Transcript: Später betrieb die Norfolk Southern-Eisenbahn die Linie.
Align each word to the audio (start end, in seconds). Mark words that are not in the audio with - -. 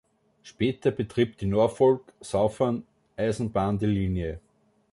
Später 0.41 0.89
betrieb 0.89 1.37
die 1.37 1.45
Norfolk 1.45 2.11
Southern-Eisenbahn 2.21 3.77
die 3.77 3.85
Linie. 3.85 4.39